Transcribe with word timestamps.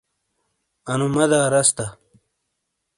انو 0.91 1.05
مدح 1.15 1.41
رس 1.53 1.69
تا۔ 1.77 1.85